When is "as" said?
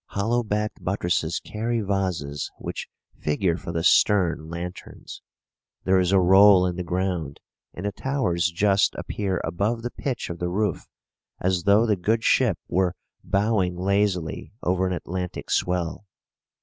11.39-11.65